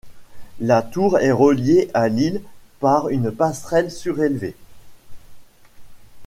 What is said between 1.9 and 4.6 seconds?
à l'île par une passerelle surélevée.